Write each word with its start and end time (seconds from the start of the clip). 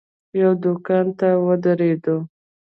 یوه 0.39 0.53
دوکان 0.63 1.05
ته 1.19 1.27
ودرېدو. 1.45 2.17